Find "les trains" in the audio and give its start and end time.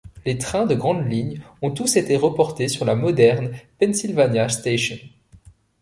0.25-0.65